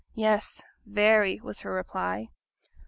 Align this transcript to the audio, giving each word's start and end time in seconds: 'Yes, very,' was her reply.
'Yes, 0.15 0.63
very,' 0.83 1.39
was 1.43 1.61
her 1.61 1.71
reply. 1.71 2.29